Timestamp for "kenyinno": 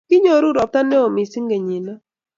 1.51-1.93